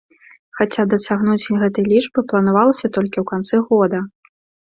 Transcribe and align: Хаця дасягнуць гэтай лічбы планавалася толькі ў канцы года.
Хаця 0.59 0.83
дасягнуць 0.93 1.57
гэтай 1.63 1.85
лічбы 1.93 2.19
планавалася 2.33 2.87
толькі 2.97 3.17
ў 3.23 3.27
канцы 3.33 3.55
года. 3.69 3.99